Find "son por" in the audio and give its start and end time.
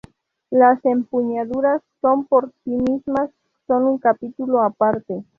2.01-2.51